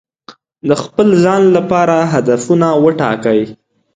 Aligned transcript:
د 0.67 0.71
خپل 0.83 1.07
ځان 1.23 1.41
لپاره 1.57 1.97
هدفونه 2.13 2.67
وټاکئ. 2.83 3.41